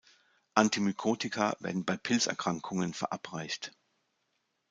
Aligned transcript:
Antimykotika 0.55 1.53
werden 1.59 1.85
bei 1.85 1.95
Pilzerkrankungen 1.95 2.95
verabreicht. 2.95 3.71